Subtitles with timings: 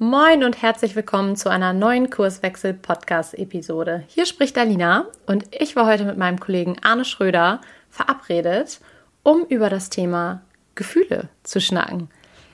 [0.00, 4.04] Moin und herzlich willkommen zu einer neuen Kurswechsel-Podcast-Episode.
[4.06, 7.60] Hier spricht Alina und ich war heute mit meinem Kollegen Arne Schröder
[7.90, 8.78] verabredet,
[9.24, 10.42] um über das Thema
[10.76, 12.10] Gefühle zu schnacken.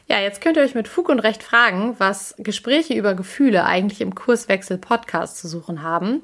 [0.08, 4.00] Ja, jetzt könnt ihr euch mit Fug und Recht fragen, was Gespräche über Gefühle eigentlich
[4.00, 6.22] im Kurswechsel-Podcast zu suchen haben.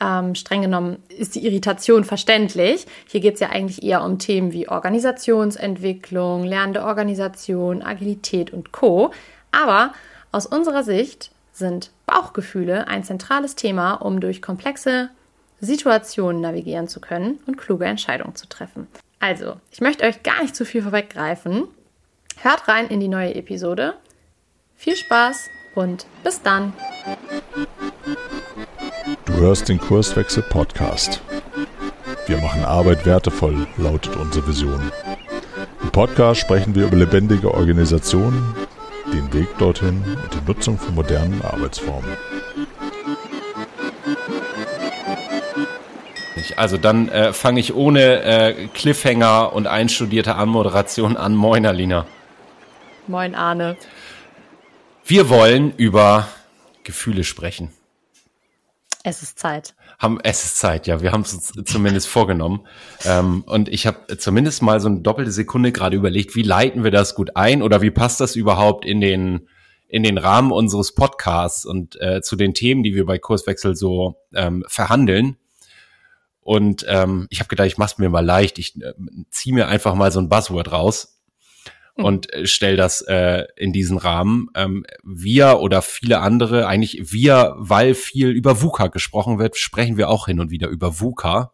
[0.00, 2.86] Ähm, streng genommen ist die Irritation verständlich.
[3.06, 9.12] Hier geht es ja eigentlich eher um Themen wie Organisationsentwicklung, lernende Organisation, Agilität und Co.
[9.52, 9.92] Aber
[10.36, 15.08] aus unserer Sicht sind Bauchgefühle ein zentrales Thema, um durch komplexe
[15.60, 18.86] Situationen navigieren zu können und kluge Entscheidungen zu treffen.
[19.18, 21.64] Also, ich möchte euch gar nicht zu viel vorweggreifen.
[22.42, 23.94] Hört rein in die neue Episode.
[24.74, 26.74] Viel Spaß und bis dann.
[29.24, 31.22] Du hörst den Kurswechsel Podcast.
[32.26, 34.92] Wir machen Arbeit wertevoll, lautet unsere Vision.
[35.82, 38.54] Im Podcast sprechen wir über lebendige Organisationen,
[39.16, 42.10] den Weg dorthin und die Nutzung von modernen Arbeitsformen.
[46.56, 51.34] Also dann äh, fange ich ohne äh, Cliffhanger und einstudierte Anmoderation an.
[51.34, 52.06] Moin, Alina.
[53.08, 53.76] Moin, Arne.
[55.04, 56.28] Wir wollen über
[56.84, 57.70] Gefühle sprechen.
[59.08, 59.76] Es ist Zeit.
[60.00, 61.00] Haben, es ist Zeit, ja.
[61.00, 62.66] Wir haben es uns zumindest vorgenommen.
[63.04, 66.90] Ähm, und ich habe zumindest mal so eine doppelte Sekunde gerade überlegt, wie leiten wir
[66.90, 69.48] das gut ein oder wie passt das überhaupt in den,
[69.86, 74.16] in den Rahmen unseres Podcasts und äh, zu den Themen, die wir bei Kurswechsel so
[74.34, 75.36] ähm, verhandeln.
[76.40, 78.58] Und ähm, ich habe gedacht, ich mach's mir mal leicht.
[78.58, 78.92] Ich äh,
[79.30, 81.15] ziehe mir einfach mal so ein Buzzword raus.
[81.96, 84.48] Und äh, stell das äh, in diesen Rahmen.
[84.54, 90.08] Ähm, wir oder viele andere, eigentlich wir, weil viel über VUCA gesprochen wird, sprechen wir
[90.08, 91.52] auch hin und wieder über VUCA.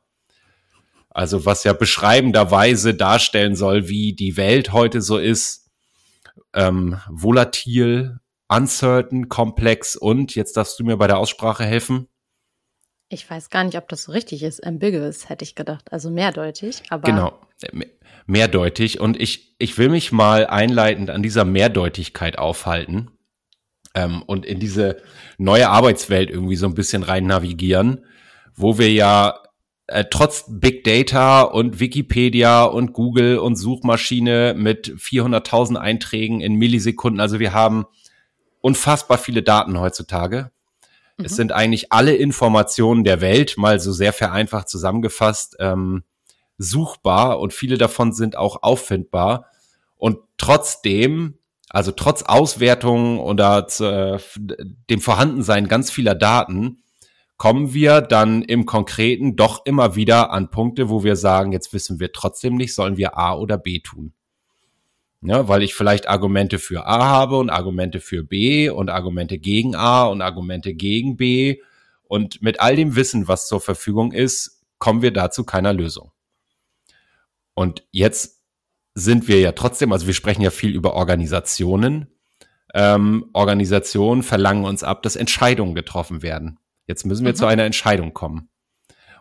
[1.10, 5.70] Also was ja beschreibenderweise darstellen soll, wie die Welt heute so ist,
[6.54, 8.18] ähm, volatil,
[8.48, 12.08] uncertain, komplex und, jetzt darfst du mir bei der Aussprache helfen.
[13.08, 14.64] Ich weiß gar nicht, ob das so richtig ist.
[14.64, 16.82] Ambiguous hätte ich gedacht, also mehrdeutig.
[16.88, 17.38] Aber genau,
[18.26, 19.00] mehrdeutig.
[19.00, 23.10] Und ich, ich will mich mal einleitend an dieser Mehrdeutigkeit aufhalten
[23.94, 25.02] ähm, und in diese
[25.38, 28.04] neue Arbeitswelt irgendwie so ein bisschen rein navigieren,
[28.54, 29.42] wo wir ja
[29.86, 37.20] äh, trotz Big Data und Wikipedia und Google und Suchmaschine mit 400.000 Einträgen in Millisekunden,
[37.20, 37.86] also wir haben
[38.60, 40.50] unfassbar viele Daten heutzutage.
[41.18, 41.24] Mhm.
[41.24, 46.04] Es sind eigentlich alle Informationen der Welt, mal so sehr vereinfacht zusammengefasst, ähm,
[46.62, 49.46] suchbar und viele davon sind auch auffindbar.
[49.96, 54.18] Und trotzdem, also trotz Auswertung oder äh,
[54.90, 56.82] dem Vorhandensein ganz vieler Daten,
[57.36, 61.98] kommen wir dann im Konkreten doch immer wieder an Punkte, wo wir sagen, jetzt wissen
[61.98, 64.12] wir trotzdem nicht, sollen wir A oder B tun.
[65.22, 69.76] Ja, weil ich vielleicht Argumente für A habe und Argumente für B und Argumente gegen
[69.76, 71.60] A und Argumente gegen B.
[72.04, 76.10] Und mit all dem Wissen, was zur Verfügung ist, kommen wir dazu keiner Lösung.
[77.54, 78.42] Und jetzt
[78.94, 82.08] sind wir ja trotzdem, also wir sprechen ja viel über Organisationen.
[82.74, 86.58] Ähm, Organisationen verlangen uns ab, dass Entscheidungen getroffen werden.
[86.86, 87.36] Jetzt müssen wir mhm.
[87.36, 88.50] zu einer Entscheidung kommen.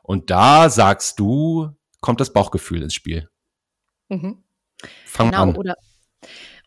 [0.03, 1.69] Und da sagst du,
[2.01, 3.29] kommt das Bauchgefühl ins Spiel.
[4.09, 4.43] Mhm.
[5.05, 5.55] Fang genau, an.
[5.55, 5.75] Oder,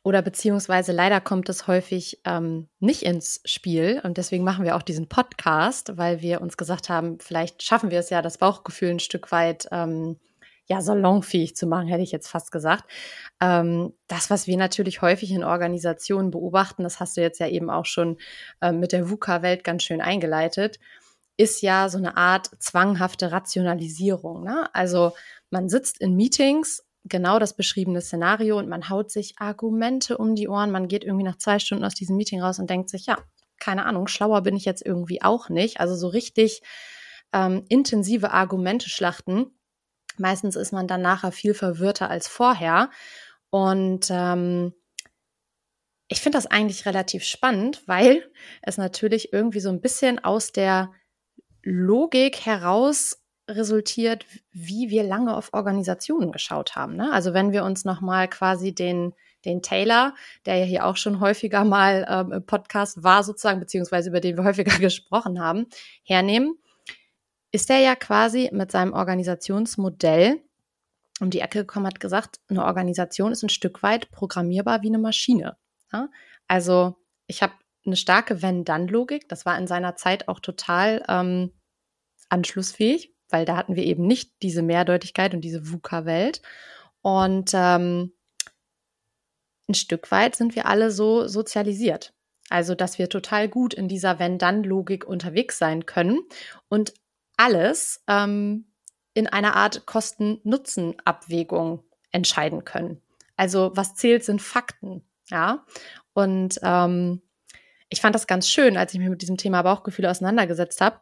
[0.03, 4.01] oder beziehungsweise leider kommt es häufig ähm, nicht ins Spiel.
[4.05, 7.99] Und deswegen machen wir auch diesen Podcast, weil wir uns gesagt haben, vielleicht schaffen wir
[7.99, 10.19] es ja, das Bauchgefühl ein Stück weit ähm,
[10.67, 12.85] ja, salonfähig zu machen, hätte ich jetzt fast gesagt.
[13.41, 17.71] Ähm, das, was wir natürlich häufig in Organisationen beobachten, das hast du jetzt ja eben
[17.71, 18.17] auch schon
[18.61, 20.79] äh, mit der VUCA-Welt ganz schön eingeleitet,
[21.37, 24.45] ist ja so eine Art zwanghafte Rationalisierung.
[24.45, 24.69] Ne?
[24.73, 25.13] Also
[25.51, 30.49] man sitzt in Meetings, genau das beschriebene Szenario und man haut sich Argumente um die
[30.49, 30.71] Ohren.
[30.71, 33.19] Man geht irgendwie nach zwei Stunden aus diesem Meeting raus und denkt sich, ja,
[33.59, 35.81] keine Ahnung, schlauer bin ich jetzt irgendwie auch nicht.
[35.81, 36.63] Also so richtig
[37.33, 39.51] ähm, intensive Argumente schlachten
[40.19, 42.91] Meistens ist man dann nachher viel verwirrter als vorher.
[43.51, 44.75] Und ähm,
[46.09, 48.31] ich finde das eigentlich relativ spannend, weil
[48.63, 50.93] es natürlich irgendwie so ein bisschen aus der
[51.63, 56.97] Logik heraus resultiert, wie wir lange auf Organisationen geschaut haben.
[56.97, 57.13] Ne?
[57.13, 59.13] Also wenn wir uns nochmal quasi den,
[59.45, 60.15] den Taylor,
[60.47, 64.37] der ja hier auch schon häufiger mal ähm, im Podcast war, sozusagen, beziehungsweise über den
[64.37, 65.67] wir häufiger gesprochen haben,
[66.05, 66.59] hernehmen,
[67.55, 70.43] ist er ja quasi mit seinem Organisationsmodell
[71.21, 74.99] um die Ecke gekommen, hat gesagt, eine Organisation ist ein Stück weit programmierbar wie eine
[74.99, 75.57] Maschine.
[75.93, 76.09] Ja?
[76.49, 76.97] Also
[77.29, 77.53] ich habe
[77.87, 79.29] eine starke Wenn-Dann-Logik.
[79.29, 81.53] Das war in seiner Zeit auch total ähm,
[82.29, 86.43] anschlussfähig, weil da hatten wir eben nicht diese Mehrdeutigkeit und diese VUCA-Welt.
[87.03, 88.13] Und ähm,
[89.69, 92.15] ein Stück weit sind wir alle so sozialisiert.
[92.51, 96.21] Also, dass wir total gut in dieser Wenn-Dann-Logik unterwegs sein können
[96.69, 96.93] und
[97.37, 98.67] alles ähm,
[99.15, 103.01] in einer Art Kosten-Nutzen-Abwägung entscheiden können.
[103.37, 105.03] Also, was zählt, sind Fakten.
[105.29, 105.65] Ja.
[106.13, 107.23] Und ähm,
[107.89, 111.01] ich fand das ganz schön, als ich mich mit diesem Thema Bauchgefühle auseinandergesetzt habe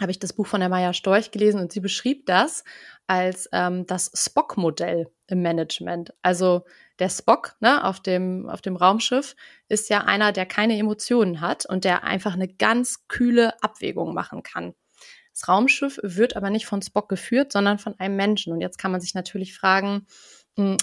[0.00, 2.64] habe ich das Buch von der Maya Storch gelesen und sie beschrieb das
[3.06, 6.14] als ähm, das Spock-Modell im Management.
[6.22, 6.64] Also
[6.98, 9.36] der Spock ne, auf, dem, auf dem Raumschiff
[9.68, 14.42] ist ja einer, der keine Emotionen hat und der einfach eine ganz kühle Abwägung machen
[14.42, 14.74] kann.
[15.32, 18.52] Das Raumschiff wird aber nicht von Spock geführt, sondern von einem Menschen.
[18.52, 20.06] Und jetzt kann man sich natürlich fragen,
[20.56, 20.76] hm,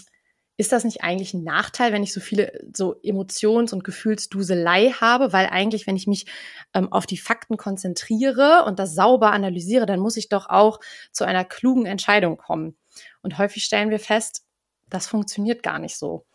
[0.59, 5.31] ist das nicht eigentlich ein Nachteil, wenn ich so viele so Emotions- und Gefühlsduselei habe?
[5.31, 6.25] Weil eigentlich, wenn ich mich
[6.73, 10.79] ähm, auf die Fakten konzentriere und das sauber analysiere, dann muss ich doch auch
[11.11, 12.75] zu einer klugen Entscheidung kommen.
[13.21, 14.45] Und häufig stellen wir fest,
[14.89, 16.25] das funktioniert gar nicht so.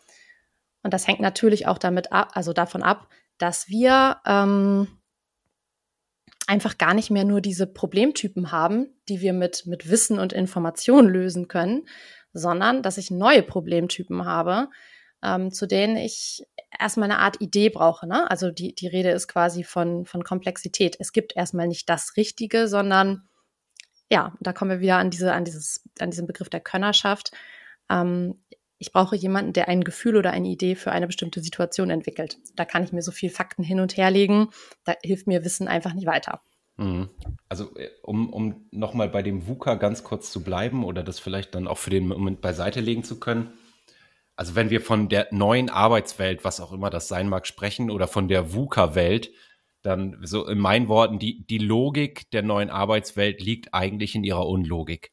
[0.84, 3.08] Und das hängt natürlich auch damit ab, also davon ab,
[3.38, 4.86] dass wir ähm,
[6.46, 11.08] einfach gar nicht mehr nur diese Problemtypen haben, die wir mit, mit Wissen und Information
[11.08, 11.86] lösen können,
[12.32, 14.68] sondern dass ich neue Problemtypen habe,
[15.22, 16.44] ähm, zu denen ich
[16.78, 18.06] erstmal eine Art Idee brauche.
[18.06, 18.30] Ne?
[18.30, 20.96] Also die, die Rede ist quasi von, von Komplexität.
[20.98, 23.28] Es gibt erstmal nicht das Richtige, sondern
[24.10, 27.32] ja, da kommen wir wieder an, diese, an, dieses, an diesen Begriff der Könnerschaft.
[27.88, 28.42] Ähm,
[28.82, 32.38] ich brauche jemanden, der ein Gefühl oder eine Idee für eine bestimmte Situation entwickelt.
[32.56, 34.48] Da kann ich mir so viel Fakten hin und her legen.
[34.84, 36.40] Da hilft mir Wissen einfach nicht weiter.
[36.78, 37.08] Mhm.
[37.48, 41.54] Also äh, um, um nochmal bei dem VUCA ganz kurz zu bleiben oder das vielleicht
[41.54, 43.52] dann auch für den Moment beiseite legen zu können.
[44.34, 48.08] Also wenn wir von der neuen Arbeitswelt, was auch immer das sein mag, sprechen oder
[48.08, 49.30] von der VUCA-Welt,
[49.82, 54.48] dann so in meinen Worten, die, die Logik der neuen Arbeitswelt liegt eigentlich in ihrer
[54.48, 55.12] Unlogik.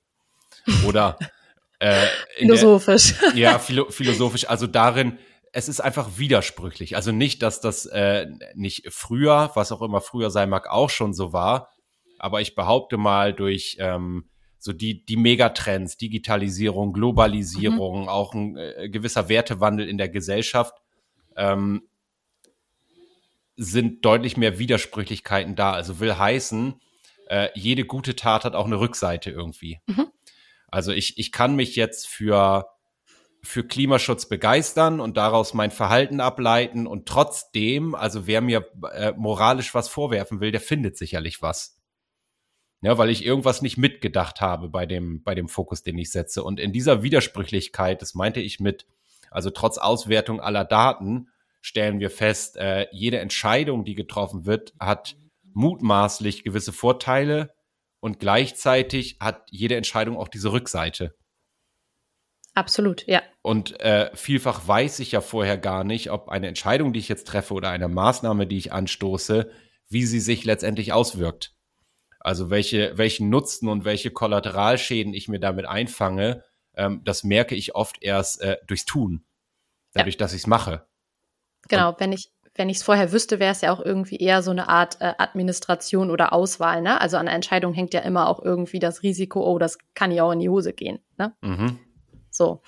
[0.87, 1.19] Oder
[1.79, 3.15] äh, philosophisch.
[3.19, 4.49] Der, ja, philo philosophisch.
[4.49, 5.17] Also darin,
[5.51, 6.95] es ist einfach widersprüchlich.
[6.95, 11.13] Also nicht, dass das äh, nicht früher, was auch immer früher sein mag, auch schon
[11.13, 11.71] so war.
[12.19, 14.29] Aber ich behaupte mal durch ähm,
[14.59, 18.09] so die, die Megatrends, Digitalisierung, Globalisierung, mhm.
[18.09, 20.75] auch ein äh, gewisser Wertewandel in der Gesellschaft,
[21.37, 21.83] ähm,
[23.55, 25.71] sind deutlich mehr Widersprüchlichkeiten da.
[25.71, 26.79] Also will heißen,
[27.27, 29.79] äh, jede gute Tat hat auch eine Rückseite irgendwie.
[29.87, 30.07] Mhm.
[30.71, 32.67] Also ich, ich kann mich jetzt für
[33.41, 39.73] für Klimaschutz begeistern und daraus mein Verhalten ableiten und trotzdem, also wer mir äh, moralisch
[39.73, 41.77] was vorwerfen will, der findet sicherlich was.
[42.81, 46.43] Ja, weil ich irgendwas nicht mitgedacht habe bei dem, bei dem Fokus, den ich setze.
[46.43, 48.85] Und in dieser Widersprüchlichkeit, das meinte ich mit,
[49.31, 51.27] also trotz Auswertung aller Daten,
[51.61, 55.17] stellen wir fest, äh, jede Entscheidung, die getroffen wird, hat
[55.53, 57.53] mutmaßlich gewisse Vorteile
[57.99, 61.15] und gleichzeitig hat jede Entscheidung auch diese Rückseite.
[62.55, 63.21] Absolut, ja.
[63.41, 67.27] Und äh, vielfach weiß ich ja vorher gar nicht, ob eine Entscheidung, die ich jetzt
[67.27, 69.49] treffe oder eine Maßnahme, die ich anstoße,
[69.87, 71.55] wie sie sich letztendlich auswirkt.
[72.19, 76.43] Also welche, welchen Nutzen und welche Kollateralschäden ich mir damit einfange,
[76.75, 79.25] ähm, das merke ich oft erst äh, durchs Tun,
[79.93, 80.19] dadurch, ja.
[80.19, 80.85] dass ich es mache.
[81.69, 84.43] Genau, und wenn ich wenn ich es vorher wüsste, wäre es ja auch irgendwie eher
[84.43, 86.81] so eine Art äh, Administration oder Auswahl.
[86.81, 86.99] Ne?
[86.99, 90.23] Also an der Entscheidung hängt ja immer auch irgendwie das Risiko, oh, das kann ja
[90.23, 90.99] auch in die Hose gehen.
[91.17, 91.33] Ne?
[91.41, 91.79] Mhm.
[92.29, 92.61] So.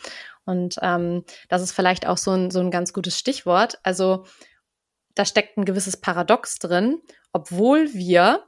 [0.46, 3.80] Und ähm, das ist vielleicht auch so ein, so ein ganz gutes Stichwort.
[3.84, 4.26] Also
[5.14, 7.02] da steckt ein gewisses Paradox drin,
[7.34, 8.46] obwohl wir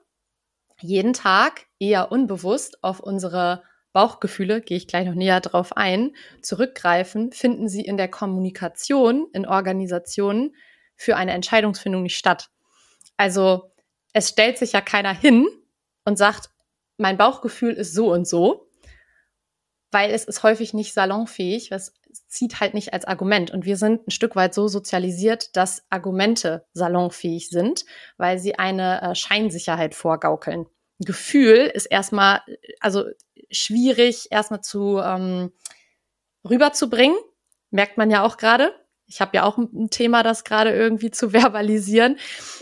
[0.79, 7.34] jeden Tag eher unbewusst auf unsere Bauchgefühle, gehe ich gleich noch näher drauf ein, zurückgreifen,
[7.34, 10.56] finden sie in der Kommunikation in Organisationen
[11.03, 12.50] für eine Entscheidungsfindung nicht statt.
[13.17, 13.72] Also
[14.13, 15.48] es stellt sich ja keiner hin
[16.05, 16.50] und sagt,
[16.98, 18.69] mein Bauchgefühl ist so und so,
[19.91, 21.93] weil es ist häufig nicht salonfähig, was
[22.27, 23.51] zieht halt nicht als Argument.
[23.51, 27.86] Und wir sind ein Stück weit so sozialisiert, dass Argumente salonfähig sind,
[28.17, 30.67] weil sie eine äh, Scheinsicherheit vorgaukeln.
[31.00, 32.41] Gefühl ist erstmal,
[32.79, 33.05] also
[33.51, 35.51] schwierig erstmal zu ähm,
[36.50, 37.17] rüberzubringen,
[37.72, 38.74] merkt man ja auch gerade.
[39.13, 42.17] Ich habe ja auch ein Thema, das gerade irgendwie zu verbalisieren.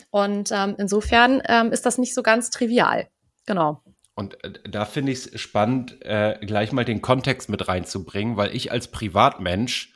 [0.09, 3.07] Und ähm, insofern ähm, ist das nicht so ganz trivial.
[3.45, 3.81] Genau.
[4.15, 8.55] Und äh, da finde ich es spannend, äh, gleich mal den Kontext mit reinzubringen, weil
[8.55, 9.93] ich als Privatmensch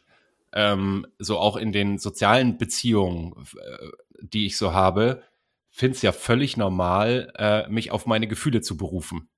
[0.53, 3.87] ähm, so auch in den sozialen Beziehungen, äh,
[4.21, 5.23] die ich so habe,
[5.69, 9.29] finde es ja völlig normal, äh, mich auf meine Gefühle zu berufen.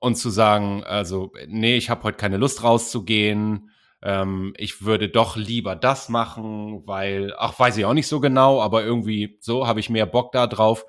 [0.00, 3.69] Und zu sagen, also, nee, ich habe heute keine Lust rauszugehen,
[4.02, 8.60] ähm, ich würde doch lieber das machen, weil, ach, weiß ich auch nicht so genau,
[8.60, 10.84] aber irgendwie so habe ich mehr Bock da drauf.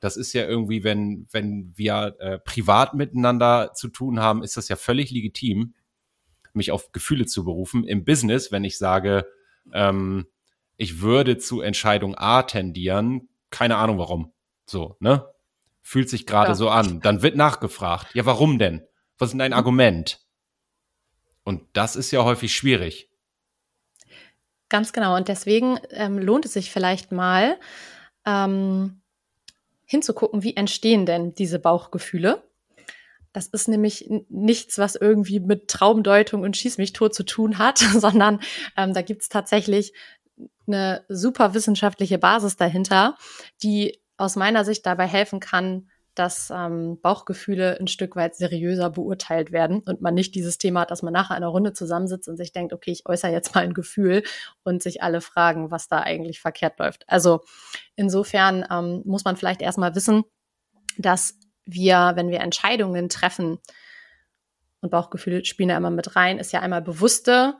[0.00, 4.68] Das ist ja irgendwie, wenn, wenn wir äh, privat miteinander zu tun haben, ist das
[4.68, 5.74] ja völlig legitim,
[6.52, 7.84] mich auf Gefühle zu berufen.
[7.84, 9.26] Im Business, wenn ich sage,
[9.72, 10.26] ähm,
[10.76, 14.32] ich würde zu Entscheidung A tendieren, keine Ahnung warum.
[14.66, 15.26] So, ne?
[15.82, 16.54] Fühlt sich gerade ja.
[16.56, 17.00] so an.
[17.00, 18.82] Dann wird nachgefragt, ja, warum denn?
[19.18, 19.56] Was ist denn dein mhm.
[19.58, 20.25] Argument?
[21.46, 23.08] Und das ist ja häufig schwierig.
[24.68, 25.14] Ganz genau.
[25.14, 27.56] Und deswegen ähm, lohnt es sich vielleicht mal,
[28.24, 29.00] ähm,
[29.84, 32.42] hinzugucken, wie entstehen denn diese Bauchgefühle.
[33.32, 37.78] Das ist nämlich nichts, was irgendwie mit Traumdeutung und Schieß mich tot zu tun hat,
[37.94, 38.40] sondern
[38.76, 39.92] ähm, da gibt's tatsächlich
[40.66, 43.16] eine super wissenschaftliche Basis dahinter,
[43.62, 49.52] die aus meiner Sicht dabei helfen kann, dass ähm, Bauchgefühle ein Stück weit seriöser beurteilt
[49.52, 52.36] werden und man nicht dieses Thema hat, dass man nachher in einer Runde zusammensitzt und
[52.36, 54.22] sich denkt, okay, ich äußere jetzt mal ein Gefühl
[54.64, 57.04] und sich alle fragen, was da eigentlich verkehrt läuft.
[57.08, 57.40] Also
[57.94, 60.24] insofern ähm, muss man vielleicht erstmal wissen,
[60.98, 63.58] dass wir, wenn wir Entscheidungen treffen,
[64.86, 67.56] und Bauchgefühle spielen ja immer mit rein, ist ja einmal bewusste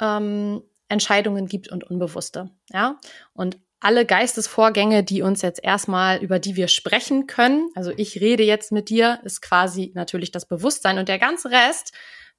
[0.00, 2.50] ähm, Entscheidungen gibt und unbewusste.
[2.70, 2.98] Ja,
[3.32, 8.44] und alle Geistesvorgänge, die uns jetzt erstmal, über die wir sprechen können, also ich rede
[8.44, 11.92] jetzt mit dir, ist quasi natürlich das Bewusstsein und der ganze Rest,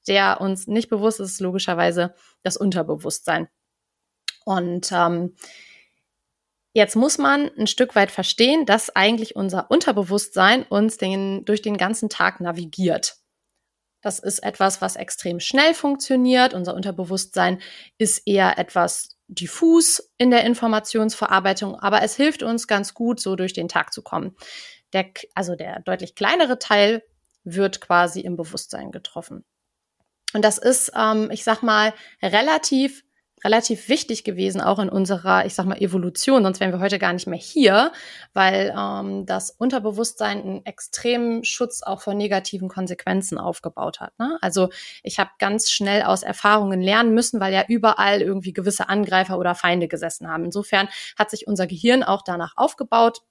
[0.07, 3.49] der uns nicht bewusst ist, ist logischerweise das Unterbewusstsein.
[4.45, 5.35] Und ähm,
[6.73, 11.75] jetzt muss man ein Stück weit verstehen, dass eigentlich unser Unterbewusstsein uns den, durch den
[11.77, 13.17] ganzen Tag navigiert.
[14.03, 16.53] Das ist etwas, was extrem schnell funktioniert.
[16.53, 17.59] Unser Unterbewusstsein
[17.97, 23.53] ist eher etwas diffus in der Informationsverarbeitung, aber es hilft uns ganz gut, so durch
[23.53, 24.35] den Tag zu kommen.
[24.91, 27.01] Der, also der deutlich kleinere Teil
[27.45, 29.45] wird quasi im Bewusstsein getroffen.
[30.33, 33.03] Und das ist, ähm, ich sag mal, relativ
[33.43, 37.13] relativ wichtig gewesen, auch in unserer, ich sag mal, Evolution, sonst wären wir heute gar
[37.13, 37.91] nicht mehr hier,
[38.33, 44.17] weil ähm, das Unterbewusstsein einen extremen Schutz auch vor negativen Konsequenzen aufgebaut hat.
[44.17, 44.37] Ne?
[44.41, 44.69] Also
[45.03, 49.55] ich habe ganz schnell aus Erfahrungen lernen müssen, weil ja überall irgendwie gewisse Angreifer oder
[49.55, 50.45] Feinde gesessen haben.
[50.45, 53.21] Insofern hat sich unser Gehirn auch danach aufgebaut.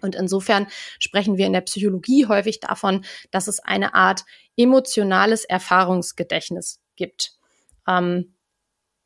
[0.00, 0.66] Und insofern
[0.98, 4.24] sprechen wir in der Psychologie häufig davon, dass es eine Art
[4.56, 7.32] emotionales Erfahrungsgedächtnis gibt.
[7.88, 8.33] Ähm,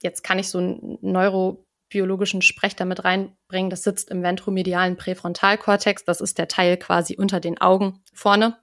[0.02, 3.70] jetzt kann ich so einen neurobiologischen Sprech damit reinbringen.
[3.70, 6.04] Das sitzt im ventromedialen Präfrontalkortex.
[6.04, 8.58] Das ist der Teil quasi unter den Augen vorne.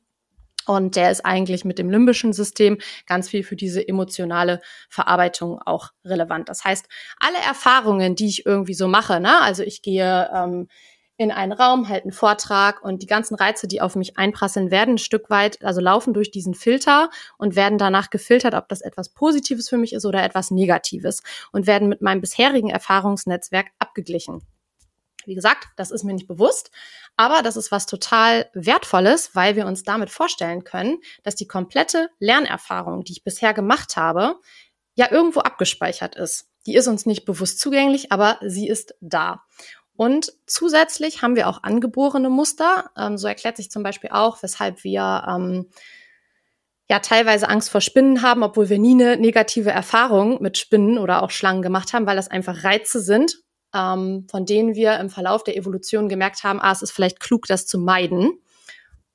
[0.68, 5.92] Und der ist eigentlich mit dem limbischen System ganz viel für diese emotionale Verarbeitung auch
[6.04, 6.50] relevant.
[6.50, 6.88] Das heißt,
[7.20, 10.68] alle Erfahrungen, die ich irgendwie so mache, ne, also ich gehe ähm,
[11.18, 14.96] in einen Raum, halte einen Vortrag und die ganzen Reize, die auf mich einprasseln, werden
[14.96, 19.10] ein Stück weit, also laufen durch diesen Filter und werden danach gefiltert, ob das etwas
[19.10, 24.42] Positives für mich ist oder etwas Negatives und werden mit meinem bisherigen Erfahrungsnetzwerk abgeglichen.
[25.26, 26.70] Wie gesagt, das ist mir nicht bewusst,
[27.18, 32.10] aber das ist was total Wertvolles, weil wir uns damit vorstellen können, dass die komplette
[32.20, 34.36] Lernerfahrung, die ich bisher gemacht habe,
[34.96, 36.50] ja irgendwo abgespeichert ist.
[36.66, 39.44] Die ist uns nicht bewusst zugänglich, aber sie ist da.
[39.98, 42.92] Und zusätzlich haben wir auch angeborene Muster.
[42.98, 45.68] Ähm, so erklärt sich zum Beispiel auch, weshalb wir ähm,
[46.90, 51.24] ja teilweise Angst vor Spinnen haben, obwohl wir nie eine negative Erfahrung mit Spinnen oder
[51.24, 53.38] auch Schlangen gemacht haben, weil das einfach Reize sind,
[53.74, 57.46] ähm, von denen wir im Verlauf der Evolution gemerkt haben, ah, es ist vielleicht klug,
[57.48, 58.40] das zu meiden,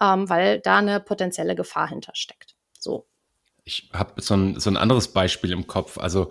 [0.01, 2.57] ähm, weil da eine potenzielle Gefahr hintersteckt.
[2.79, 3.07] So.
[3.65, 5.99] Ich habe so ein, so ein anderes Beispiel im Kopf.
[5.99, 6.31] Also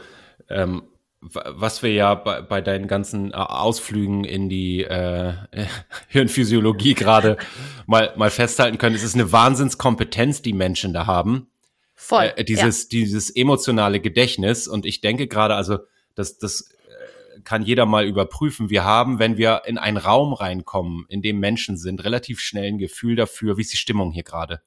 [0.50, 0.84] ähm,
[1.22, 5.34] was wir ja bei, bei deinen ganzen äh, Ausflügen in die äh,
[6.08, 7.38] Hirnphysiologie gerade
[7.86, 11.48] mal, mal festhalten können, es ist eine Wahnsinnskompetenz, die Menschen da haben.
[11.94, 12.32] Voll.
[12.38, 12.88] Äh, dieses, ja.
[12.92, 14.68] dieses emotionale Gedächtnis.
[14.68, 15.80] Und ich denke gerade, also,
[16.16, 18.70] das, das äh, kann jeder mal überprüfen.
[18.70, 22.78] Wir haben, wenn wir in einen Raum reinkommen, in dem Menschen sind, relativ schnell ein
[22.78, 24.62] Gefühl dafür, wie ist die Stimmung hier gerade.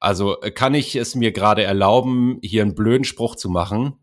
[0.00, 3.94] Also äh, kann ich es mir gerade erlauben, hier einen blöden Spruch zu machen?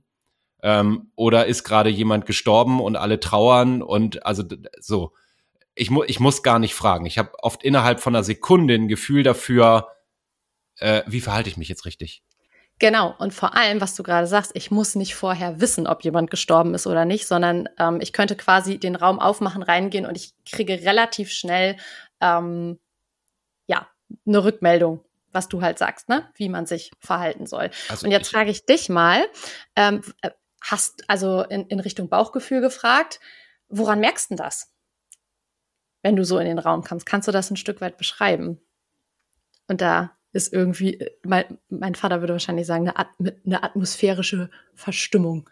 [0.66, 4.44] Ähm, oder ist gerade jemand gestorben und alle trauern und also
[4.80, 5.14] so.
[5.76, 7.06] Ich, mu ich muss gar nicht fragen.
[7.06, 9.90] Ich habe oft innerhalb von einer Sekunde ein Gefühl dafür,
[10.80, 12.24] äh, wie verhalte ich mich jetzt richtig.
[12.80, 16.32] Genau, und vor allem, was du gerade sagst, ich muss nicht vorher wissen, ob jemand
[16.32, 20.34] gestorben ist oder nicht, sondern ähm, ich könnte quasi den Raum aufmachen, reingehen und ich
[20.50, 21.78] kriege relativ schnell
[22.22, 22.80] ähm,
[23.68, 23.88] ja
[24.26, 27.70] eine Rückmeldung, was du halt sagst, ne, wie man sich verhalten soll.
[27.88, 29.26] Also und jetzt frage ich dich mal,
[29.76, 30.02] ähm,
[30.66, 33.20] hast also in, in Richtung Bauchgefühl gefragt.
[33.70, 34.72] Woran merkst du das?
[36.02, 38.60] Wenn du so in den Raum kommst, kannst du das ein Stück weit beschreiben?
[39.68, 43.08] Und da ist irgendwie, äh, mein, mein Vater würde wahrscheinlich sagen, eine, At
[43.46, 45.50] eine atmosphärische Verstimmung.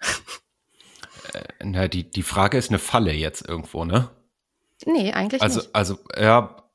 [1.32, 4.10] Äh, na, die, die Frage ist eine Falle jetzt irgendwo, ne?
[4.86, 5.74] Nee, eigentlich also, nicht.
[5.74, 6.70] Also, ja,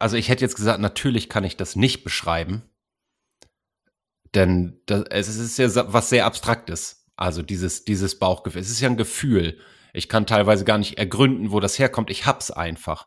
[0.00, 2.68] also ich hätte jetzt gesagt, natürlich kann ich das nicht beschreiben.
[4.34, 7.05] Denn das, es ist ja was sehr Abstraktes.
[7.16, 8.60] Also dieses, dieses Bauchgefühl.
[8.60, 9.58] Es ist ja ein Gefühl.
[9.92, 12.10] Ich kann teilweise gar nicht ergründen, wo das herkommt.
[12.10, 13.06] Ich hab's einfach.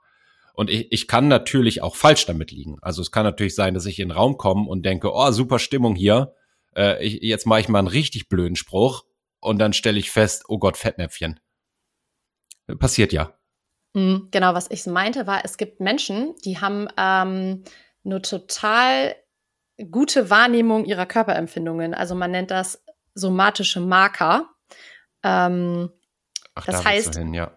[0.54, 2.80] Und ich, ich kann natürlich auch falsch damit liegen.
[2.82, 5.60] Also es kann natürlich sein, dass ich in den Raum komme und denke, oh, super
[5.60, 6.34] Stimmung hier.
[6.76, 9.06] Äh, ich, jetzt mache ich mal einen richtig blöden Spruch
[9.40, 11.40] und dann stelle ich fest, oh Gott, Fettnäpfchen.
[12.78, 13.34] Passiert ja.
[13.94, 17.64] Mhm, genau, was ich meinte, war, es gibt Menschen, die haben ähm,
[18.04, 19.16] eine total
[19.92, 21.94] gute Wahrnehmung ihrer Körperempfindungen.
[21.94, 24.50] Also man nennt das somatische Marker.
[25.24, 25.92] Ähm,
[26.56, 27.52] Ach, das da heißt, hin, ja.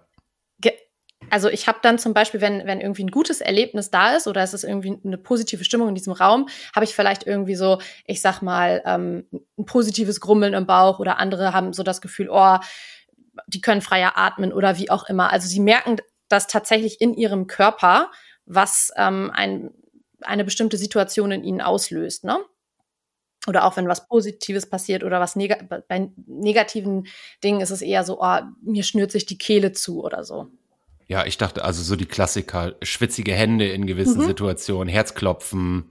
[1.31, 4.43] also ich habe dann zum Beispiel, wenn, wenn irgendwie ein gutes Erlebnis da ist oder
[4.43, 8.21] es ist irgendwie eine positive Stimmung in diesem Raum, habe ich vielleicht irgendwie so, ich
[8.21, 9.27] sag mal, ähm,
[9.59, 12.59] ein positives Grummeln im Bauch oder andere haben so das Gefühl, oh,
[13.47, 15.33] die können freier atmen oder wie auch immer.
[15.33, 15.97] Also sie merken
[16.29, 18.11] das tatsächlich in ihrem Körper,
[18.47, 19.71] was ähm, ein,
[20.23, 22.39] eine bestimmte Situation in ihnen auslöst, ne?
[23.47, 27.09] Oder auch wenn was Positives passiert oder was neg bei negativen
[27.43, 30.49] Dingen ist es eher so, oh, mir schnürt sich die Kehle zu oder so.
[31.09, 34.27] Ja, ich dachte also so die Klassiker, schwitzige Hände in gewissen mhm.
[34.27, 35.91] Situationen, Herzklopfen.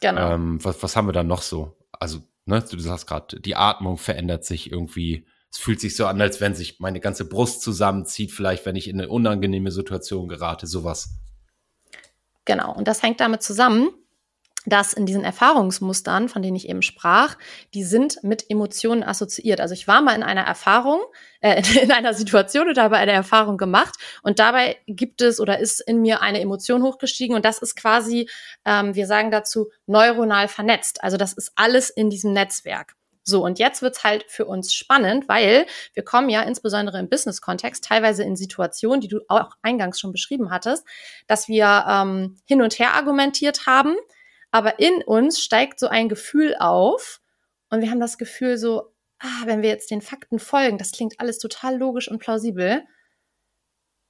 [0.00, 0.32] Genau.
[0.32, 1.76] Ähm, was, was haben wir da noch so?
[1.98, 6.20] Also, ne, du sagst gerade, die Atmung verändert sich irgendwie es fühlt sich so an,
[6.20, 10.66] als wenn sich meine ganze Brust zusammenzieht, vielleicht wenn ich in eine unangenehme Situation gerate,
[10.66, 11.10] sowas.
[12.46, 13.90] Genau, und das hängt damit zusammen,
[14.66, 17.36] dass in diesen Erfahrungsmustern, von denen ich eben sprach,
[17.74, 19.60] die sind mit Emotionen assoziiert.
[19.60, 21.00] Also ich war mal in einer Erfahrung,
[21.40, 25.80] äh, in einer Situation und habe eine Erfahrung gemacht und dabei gibt es oder ist
[25.80, 28.28] in mir eine Emotion hochgestiegen und das ist quasi,
[28.64, 31.02] ähm, wir sagen dazu, neuronal vernetzt.
[31.02, 32.94] Also das ist alles in diesem Netzwerk.
[33.24, 37.84] So, und jetzt wird's halt für uns spannend, weil wir kommen ja insbesondere im Business-Kontext
[37.84, 40.84] teilweise in Situationen, die du auch eingangs schon beschrieben hattest,
[41.28, 43.94] dass wir ähm, hin und her argumentiert haben,
[44.52, 47.20] aber in uns steigt so ein Gefühl auf
[47.70, 51.18] und wir haben das Gefühl so, ah, wenn wir jetzt den Fakten folgen, das klingt
[51.18, 52.84] alles total logisch und plausibel,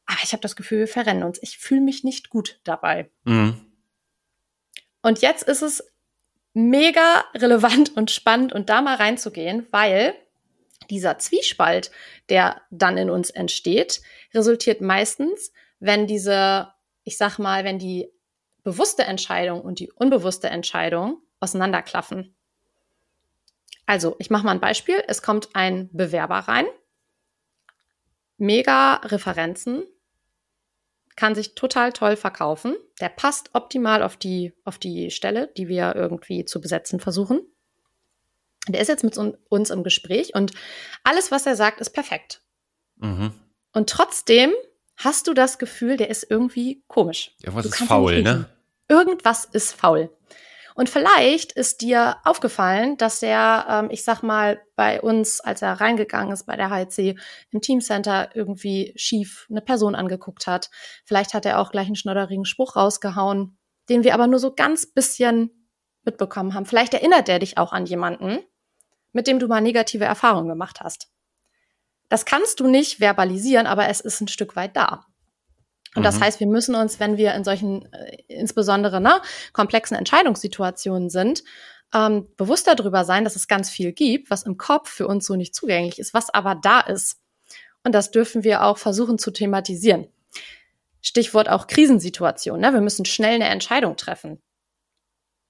[0.04, 1.38] aber ich habe das Gefühl, wir verrennen uns.
[1.42, 3.10] Ich fühle mich nicht gut dabei.
[3.24, 3.72] Mhm.
[5.00, 5.84] Und jetzt ist es
[6.54, 10.14] mega relevant und spannend und da mal reinzugehen, weil
[10.90, 11.90] dieser Zwiespalt,
[12.28, 14.02] der dann in uns entsteht,
[14.34, 16.68] resultiert meistens, wenn diese,
[17.04, 18.12] ich sag mal, wenn die
[18.62, 22.34] bewusste Entscheidung und die unbewusste Entscheidung auseinanderklaffen.
[23.86, 25.02] Also, ich mache mal ein Beispiel.
[25.08, 26.66] Es kommt ein Bewerber rein,
[28.38, 29.84] mega Referenzen,
[31.16, 32.76] kann sich total toll verkaufen.
[33.00, 37.40] Der passt optimal auf die, auf die Stelle, die wir irgendwie zu besetzen versuchen.
[38.68, 40.52] Der ist jetzt mit uns im Gespräch und
[41.02, 42.42] alles, was er sagt, ist perfekt.
[42.96, 43.32] Mhm.
[43.72, 44.52] Und trotzdem
[45.04, 47.34] hast du das Gefühl, der ist irgendwie komisch.
[47.42, 48.48] Irgendwas ist faul, ne?
[48.88, 50.10] Irgendwas ist faul.
[50.74, 55.80] Und vielleicht ist dir aufgefallen, dass der, ähm, ich sag mal, bei uns, als er
[55.80, 57.18] reingegangen ist bei der HLC
[57.50, 60.70] im Teamcenter irgendwie schief eine Person angeguckt hat.
[61.04, 64.86] Vielleicht hat er auch gleich einen schnodderigen Spruch rausgehauen, den wir aber nur so ganz
[64.86, 65.50] bisschen
[66.04, 66.66] mitbekommen haben.
[66.66, 68.38] Vielleicht erinnert er dich auch an jemanden,
[69.12, 71.11] mit dem du mal negative Erfahrungen gemacht hast.
[72.12, 75.06] Das kannst du nicht verbalisieren, aber es ist ein Stück weit da.
[75.94, 76.24] Und das mhm.
[76.24, 79.22] heißt, wir müssen uns, wenn wir in solchen, äh, insbesondere ne,
[79.54, 81.42] komplexen Entscheidungssituationen sind,
[81.94, 85.36] ähm, bewusst darüber sein, dass es ganz viel gibt, was im Kopf für uns so
[85.36, 87.16] nicht zugänglich ist, was aber da ist.
[87.82, 90.06] Und das dürfen wir auch versuchen zu thematisieren.
[91.00, 92.60] Stichwort auch Krisensituation.
[92.60, 92.74] Ne?
[92.74, 94.42] Wir müssen schnell eine Entscheidung treffen.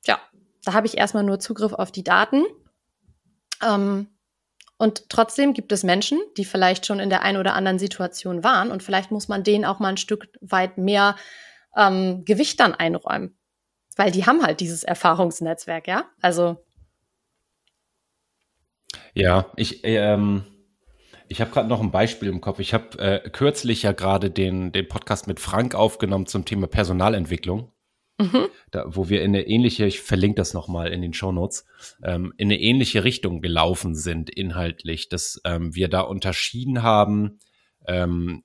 [0.07, 0.21] Ja,
[0.63, 2.45] da habe ich erstmal nur Zugriff auf die Daten.
[3.61, 4.07] Ähm,
[4.83, 8.73] und trotzdem gibt es Menschen, die vielleicht schon in der einen oder anderen Situation waren
[8.73, 11.15] und vielleicht muss man denen auch mal ein Stück weit mehr
[11.77, 13.39] ähm, Gewicht dann einräumen.
[13.95, 16.07] Weil die haben halt dieses Erfahrungsnetzwerk, ja?
[16.21, 16.65] Also.
[19.15, 20.47] Ja, ich, ähm,
[21.29, 22.59] ich habe gerade noch ein Beispiel im Kopf.
[22.59, 27.72] Ich habe äh, kürzlich ja gerade den, den Podcast mit Frank aufgenommen zum Thema Personalentwicklung.
[28.23, 28.49] Mhm.
[28.71, 31.67] Da, wo wir in eine ähnliche, ich verlinke das nochmal in den Show Notes,
[32.03, 37.39] ähm, in eine ähnliche Richtung gelaufen sind inhaltlich, dass ähm, wir da unterschieden haben
[37.87, 38.45] ähm,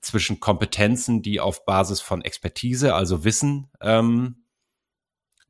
[0.00, 4.44] zwischen Kompetenzen, die auf Basis von Expertise, also Wissen ähm,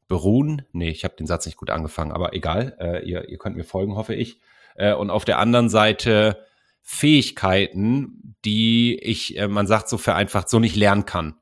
[0.08, 0.62] beruhen.
[0.72, 3.64] Nee, ich habe den Satz nicht gut angefangen, aber egal, äh, ihr, ihr könnt mir
[3.64, 4.40] folgen, hoffe ich.
[4.74, 6.44] Äh, und auf der anderen Seite
[6.82, 11.36] Fähigkeiten, die ich, äh, man sagt so vereinfacht, so nicht lernen kann.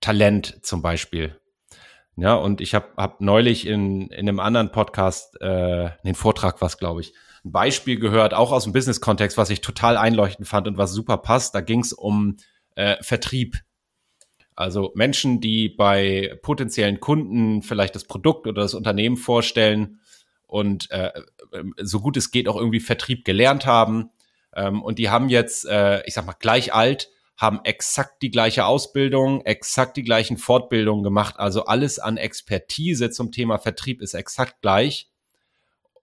[0.00, 1.38] Talent zum Beispiel.
[2.16, 6.78] Ja, und ich habe hab neulich in, in einem anderen Podcast, äh, den Vortrag was,
[6.78, 10.78] glaube ich, ein Beispiel gehört, auch aus dem Business-Kontext, was ich total einleuchtend fand und
[10.78, 11.54] was super passt.
[11.54, 12.36] Da ging es um
[12.74, 13.58] äh, Vertrieb.
[14.56, 20.00] Also Menschen, die bei potenziellen Kunden vielleicht das Produkt oder das Unternehmen vorstellen
[20.46, 21.12] und äh,
[21.76, 24.10] so gut es geht auch irgendwie Vertrieb gelernt haben,
[24.56, 28.66] Ähm, und die haben jetzt, äh, ich sag mal, gleich alt, haben exakt die gleiche
[28.66, 31.36] Ausbildung, exakt die gleichen Fortbildungen gemacht.
[31.38, 35.08] Also alles an Expertise zum Thema Vertrieb ist exakt gleich.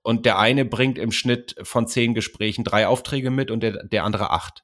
[0.01, 4.05] Und der eine bringt im Schnitt von zehn Gesprächen drei Aufträge mit und der, der
[4.05, 4.63] andere acht.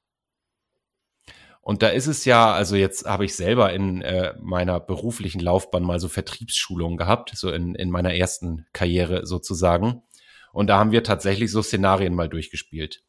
[1.60, 5.84] Und da ist es ja, also jetzt habe ich selber in äh, meiner beruflichen Laufbahn
[5.84, 10.04] mal so Vertriebsschulungen gehabt, so in, in meiner ersten Karriere sozusagen.
[10.54, 13.04] Und da haben wir tatsächlich so Szenarien mal durchgespielt.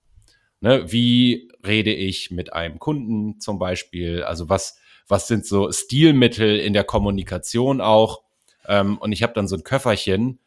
[0.63, 4.23] Ne, wie rede ich mit einem Kunden zum Beispiel?
[4.23, 8.23] Also was, was sind so Stilmittel in der Kommunikation auch?
[8.69, 10.39] Ähm, und ich habe dann so ein Köfferchen.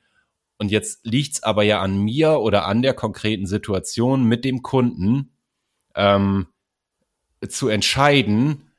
[0.57, 5.33] Und jetzt liegt's aber ja an mir oder an der konkreten Situation mit dem Kunden
[5.95, 6.47] ähm,
[7.45, 8.71] zu entscheiden.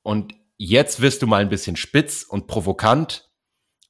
[0.00, 3.28] Und jetzt wirst du mal ein bisschen spitz und provokant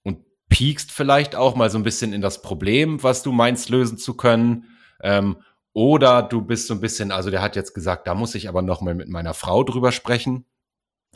[0.03, 3.97] und piekst vielleicht auch mal so ein bisschen in das Problem, was du meinst lösen
[3.97, 4.77] zu können.
[5.01, 5.37] Ähm,
[5.73, 8.63] oder du bist so ein bisschen, also der hat jetzt gesagt, da muss ich aber
[8.63, 10.45] noch mal mit meiner Frau drüber sprechen.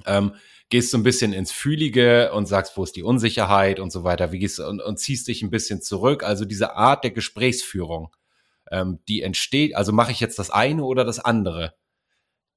[0.07, 0.35] Ähm,
[0.71, 4.33] gehst so ein bisschen ins Fühlige und sagst, wo ist die Unsicherheit und so weiter,
[4.33, 6.23] wie gehst und, und ziehst dich ein bisschen zurück.
[6.23, 8.14] Also diese Art der Gesprächsführung,
[8.71, 11.75] ähm, die entsteht, also mache ich jetzt das eine oder das andere.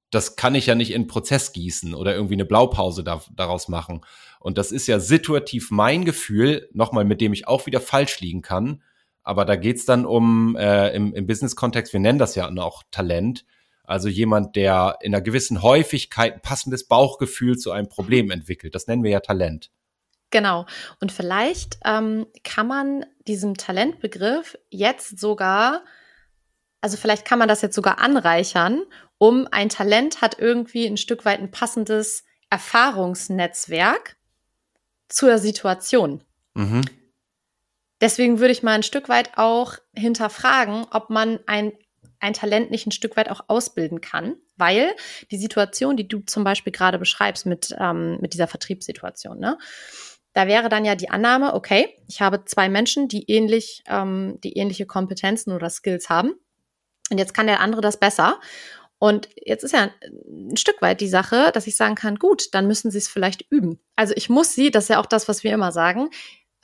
[0.10, 4.06] Das kann ich ja nicht in Prozess gießen oder irgendwie eine Blaupause da, daraus machen.
[4.40, 8.42] Und das ist ja situativ mein Gefühl, nochmal, mit dem ich auch wieder falsch liegen
[8.42, 8.84] kann
[9.28, 13.44] aber da geht's dann um, äh, im, im Business-Kontext, wir nennen das ja auch Talent,
[13.84, 18.74] also jemand, der in einer gewissen Häufigkeit ein passendes Bauchgefühl zu einem Problem entwickelt.
[18.74, 19.70] Das nennen wir ja Talent.
[20.30, 20.66] Genau.
[21.02, 25.84] Und vielleicht ähm, kann man diesem Talentbegriff jetzt sogar,
[26.80, 28.84] also vielleicht kann man das jetzt sogar anreichern,
[29.18, 34.16] um ein Talent hat irgendwie ein Stück weit ein passendes Erfahrungsnetzwerk
[35.10, 36.24] zur Situation.
[36.54, 36.82] Mhm.
[38.02, 41.74] Deswegen würde ich mal ein Stück weit auch hinterfragen, ob man ein,
[42.20, 44.96] ein Talent nicht ein Stück weit auch ausbilden kann, weil
[45.32, 49.58] die Situation, die du zum Beispiel gerade beschreibst mit, ähm, mit dieser Vertriebssituation, ne?
[50.34, 54.56] Da wäre dann ja die Annahme, okay, ich habe zwei Menschen, die ähnlich, ähm, die
[54.56, 56.36] ähnliche Kompetenzen oder Skills haben.
[57.10, 58.40] Und jetzt kann der andere das besser.
[59.00, 59.90] Und jetzt ist ja
[60.28, 63.46] ein Stück weit die Sache, dass ich sagen kann, gut, dann müssen sie es vielleicht
[63.50, 63.80] üben.
[63.96, 66.10] Also ich muss sie, das ist ja auch das, was wir immer sagen,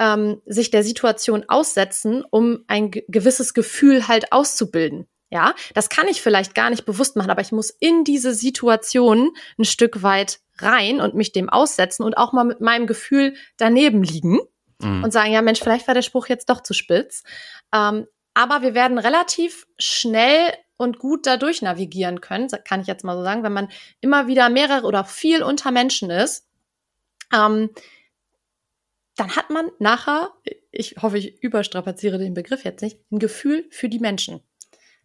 [0.03, 5.07] ähm, sich der Situation aussetzen, um ein gewisses Gefühl halt auszubilden.
[5.29, 9.31] Ja, das kann ich vielleicht gar nicht bewusst machen, aber ich muss in diese Situation
[9.57, 14.03] ein Stück weit rein und mich dem aussetzen und auch mal mit meinem Gefühl daneben
[14.03, 14.39] liegen
[14.79, 15.03] mhm.
[15.03, 17.23] und sagen, ja Mensch, vielleicht war der Spruch jetzt doch zu spitz.
[17.73, 23.15] Ähm, aber wir werden relativ schnell und gut dadurch navigieren können, kann ich jetzt mal
[23.15, 23.69] so sagen, wenn man
[24.01, 26.45] immer wieder mehrere oder viel unter Menschen ist.
[27.33, 27.69] Ähm,
[29.15, 30.31] dann hat man nachher,
[30.71, 34.41] ich hoffe, ich überstrapaziere den Begriff jetzt nicht, ein Gefühl für die Menschen.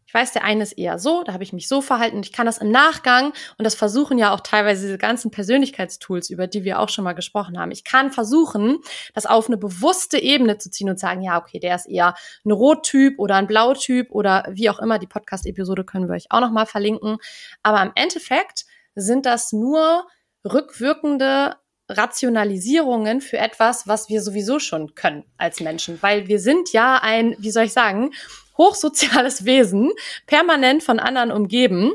[0.08, 2.20] Ich weiß, der eine ist eher so, da habe ich mich so verhalten.
[2.20, 6.46] Ich kann das im Nachgang, und das versuchen ja auch teilweise diese ganzen Persönlichkeitstools, über
[6.46, 7.70] die wir auch schon mal gesprochen haben.
[7.72, 8.78] Ich kann versuchen,
[9.12, 12.14] das auf eine bewusste Ebene zu ziehen und sagen, ja, okay, der ist eher
[12.46, 14.98] ein Rottyp oder ein Blautyp oder wie auch immer.
[14.98, 17.18] Die Podcast-Episode können wir euch auch noch mal verlinken.
[17.62, 20.06] Aber im Endeffekt sind das nur
[20.42, 21.56] rückwirkende
[21.88, 27.34] Rationalisierungen für etwas, was wir sowieso schon können als Menschen, weil wir sind ja ein,
[27.38, 28.12] wie soll ich sagen,
[28.56, 29.92] hochsoziales Wesen,
[30.26, 31.92] permanent von anderen umgeben.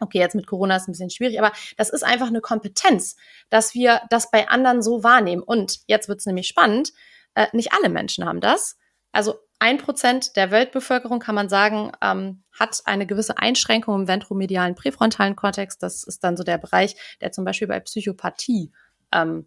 [0.00, 3.16] Okay, jetzt mit Corona ist ein bisschen schwierig, aber das ist einfach eine Kompetenz,
[3.48, 5.42] dass wir das bei anderen so wahrnehmen.
[5.42, 6.92] Und jetzt wird es nämlich spannend,
[7.34, 8.76] äh, nicht alle Menschen haben das.
[9.12, 14.74] Also ein Prozent der Weltbevölkerung, kann man sagen, ähm, hat eine gewisse Einschränkung im ventromedialen
[14.74, 15.78] präfrontalen Kortex.
[15.78, 18.72] Das ist dann so der Bereich, der zum Beispiel bei Psychopathie
[19.14, 19.46] ähm,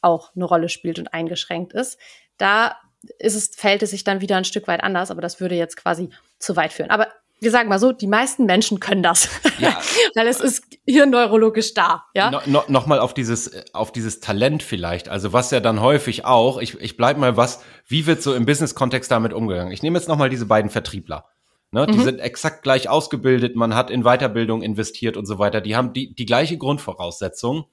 [0.00, 1.98] auch eine Rolle spielt und eingeschränkt ist.
[2.36, 2.76] Da
[3.18, 5.76] ist es, fällt es sich dann wieder ein Stück weit anders, aber das würde jetzt
[5.76, 6.90] quasi zu weit führen.
[6.90, 7.08] Aber
[7.40, 9.78] wir sagen mal so, die meisten Menschen können das, ja.
[10.14, 12.04] weil es ist hier neurologisch da.
[12.14, 12.30] Ja?
[12.30, 15.08] No, no, Nochmal auf dieses, auf dieses Talent vielleicht.
[15.08, 18.46] Also was ja dann häufig auch, ich, ich bleib mal was, wie wird so im
[18.46, 19.72] Business-Kontext damit umgegangen?
[19.72, 21.26] Ich nehme jetzt nochmal diese beiden Vertriebler.
[21.70, 22.04] Ne, die mhm.
[22.04, 25.60] sind exakt gleich ausgebildet, man hat in Weiterbildung investiert und so weiter.
[25.60, 27.64] Die haben die, die gleiche Grundvoraussetzung.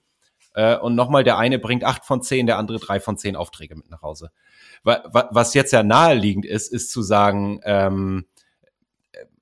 [0.54, 3.76] Äh, und nochmal, der eine bringt acht von zehn, der andere drei von zehn Aufträge
[3.76, 4.32] mit nach Hause.
[4.84, 8.26] Was jetzt ja naheliegend ist, ist zu sagen, ähm,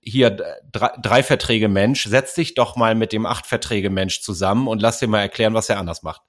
[0.01, 0.31] hier
[0.71, 4.81] drei, drei Verträge Mensch, setz dich doch mal mit dem acht Verträge Mensch zusammen und
[4.81, 6.21] lass dir mal erklären, was er anders macht.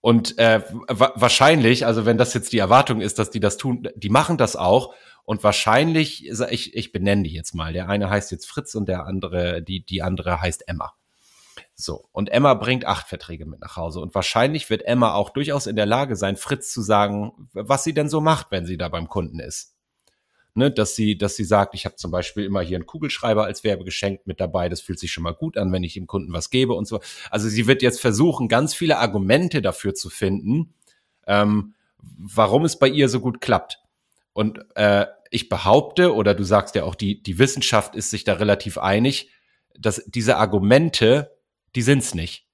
[0.00, 3.88] Und äh, wa wahrscheinlich, also wenn das jetzt die Erwartung ist, dass die das tun,
[3.96, 4.94] die machen das auch.
[5.24, 7.72] Und wahrscheinlich, ich, ich benenne die jetzt mal.
[7.72, 10.94] Der eine heißt jetzt Fritz und der andere, die, die andere heißt Emma.
[11.78, 14.00] So, und Emma bringt acht Verträge mit nach Hause.
[14.00, 17.92] Und wahrscheinlich wird Emma auch durchaus in der Lage sein, Fritz zu sagen, was sie
[17.92, 19.76] denn so macht, wenn sie da beim Kunden ist.
[20.56, 23.62] ne, dass sie, dass sie sagt, ich habe zum Beispiel immer hier einen Kugelschreiber als
[23.62, 26.50] Werbegeschenk mit dabei, das fühlt sich schon mal gut an, wenn ich dem Kunden was
[26.50, 27.00] gebe und so.
[27.30, 30.74] Also sie wird jetzt versuchen, ganz viele Argumente dafür zu finden,
[31.26, 33.80] ähm, warum es bei ihr so gut klappt.
[34.32, 38.34] Und äh, ich behaupte, oder du sagst ja auch, die, die Wissenschaft ist sich da
[38.34, 39.30] relativ einig,
[39.78, 41.35] dass diese Argumente,
[41.76, 42.46] die sind's nicht.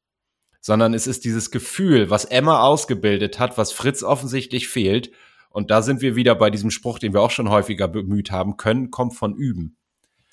[0.61, 5.11] Sondern es ist dieses Gefühl, was Emma ausgebildet hat, was Fritz offensichtlich fehlt.
[5.51, 8.57] Und da sind wir wieder bei diesem Spruch, den wir auch schon häufiger bemüht haben,
[8.57, 9.77] können kommt von üben.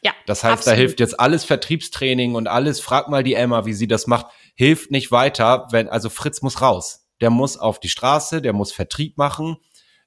[0.01, 0.11] Ja.
[0.25, 0.73] Das heißt, absolut.
[0.73, 4.27] da hilft jetzt alles Vertriebstraining und alles, frag mal die Emma, wie sie das macht,
[4.55, 7.07] hilft nicht weiter, wenn, also Fritz muss raus.
[7.21, 9.57] Der muss auf die Straße, der muss Vertrieb machen,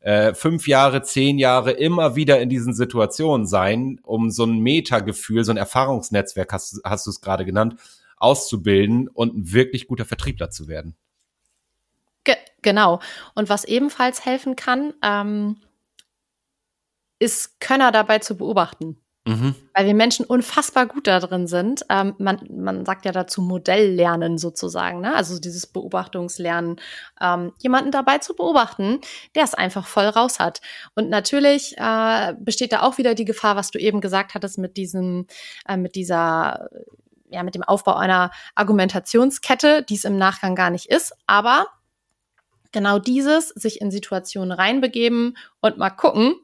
[0.01, 5.45] äh, fünf Jahre, zehn Jahre immer wieder in diesen Situationen sein, um so ein Metagefühl,
[5.45, 7.77] so ein Erfahrungsnetzwerk, hast, hast du es gerade genannt,
[8.23, 10.97] auszubilden und ein wirklich guter Vertriebler zu werden.
[12.25, 13.01] Ge genau.
[13.35, 15.57] Und was ebenfalls helfen kann, ähm,
[17.19, 18.97] ist Könner dabei zu beobachten.
[19.25, 19.55] Mhm.
[19.73, 21.85] Weil wir Menschen unfassbar gut da drin sind.
[21.89, 25.15] Ähm, man, man sagt ja dazu Modelllernen sozusagen, ne?
[25.15, 26.81] also dieses Beobachtungslernen,
[27.21, 29.01] ähm, jemanden dabei zu beobachten,
[29.37, 30.61] der es einfach voll raus hat.
[30.97, 34.77] Und natürlich äh, besteht da auch wieder die Gefahr, was du eben gesagt hattest mit
[34.77, 35.29] diesem,
[35.69, 36.69] äh, mit dieser
[37.33, 41.13] ja, mit dem Aufbau einer Argumentationskette, die es im Nachgang gar nicht ist.
[41.27, 41.67] Aber
[42.73, 46.35] genau dieses, sich in Situationen reinbegeben und mal gucken,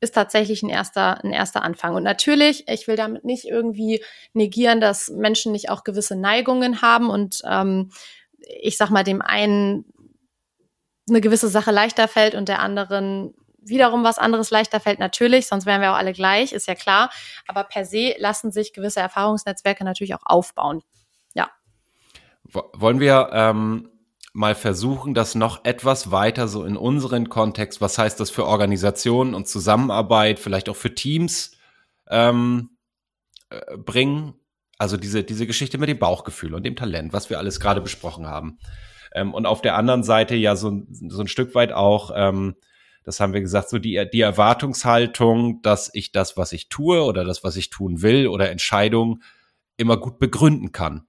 [0.00, 1.94] ist tatsächlich ein erster, ein erster Anfang.
[1.94, 7.10] Und natürlich, ich will damit nicht irgendwie negieren, dass Menschen nicht auch gewisse Neigungen haben
[7.10, 7.90] und ähm,
[8.60, 9.86] ich sag mal, dem einen
[11.08, 13.34] eine gewisse Sache leichter fällt und der anderen
[13.66, 17.10] wiederum was anderes leichter fällt, natürlich, sonst wären wir auch alle gleich, ist ja klar.
[17.46, 20.82] Aber per se lassen sich gewisse Erfahrungsnetzwerke natürlich auch aufbauen.
[21.34, 21.50] Ja.
[22.44, 23.90] Wollen wir ähm,
[24.32, 29.34] mal versuchen, das noch etwas weiter so in unseren Kontext, was heißt das für Organisationen
[29.34, 31.52] und Zusammenarbeit, vielleicht auch für Teams
[32.10, 32.70] ähm,
[33.50, 34.34] äh, bringen.
[34.76, 38.26] Also diese, diese Geschichte mit dem Bauchgefühl und dem Talent, was wir alles gerade besprochen
[38.26, 38.58] haben.
[39.14, 42.56] Ähm, und auf der anderen Seite ja so, so ein Stück weit auch, ähm,
[43.04, 47.24] das haben wir gesagt, so die, die Erwartungshaltung, dass ich das, was ich tue oder
[47.24, 49.22] das, was ich tun will oder Entscheidungen
[49.76, 51.06] immer gut begründen kann